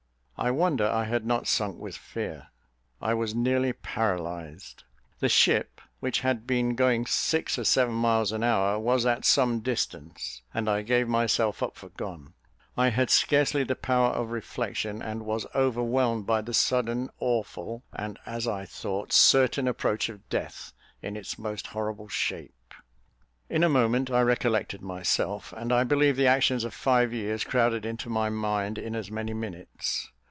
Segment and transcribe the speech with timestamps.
[0.43, 2.47] I wonder I had not sunk with fear:
[2.99, 4.85] I was nearly paralyzed.
[5.19, 9.59] The ship, which had been going six or seven miles an hour, was at some
[9.59, 12.33] distance, and I gave myself up for gone.
[12.75, 18.17] I had scarcely the power of reflection, and was overwhelmed by the sudden, awful, and,
[18.25, 20.73] as I thought, certain approach of death
[21.03, 22.73] in its most horrible shape.
[23.47, 27.85] In a moment I recollected myself: and I believe the actions of five years crowded
[27.85, 30.09] into my mind in as many minutes.